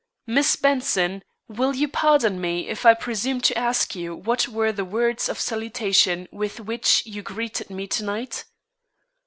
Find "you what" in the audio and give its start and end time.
3.93-4.47